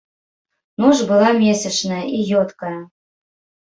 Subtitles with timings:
[0.85, 2.77] Ноч была месячная і ёдкая.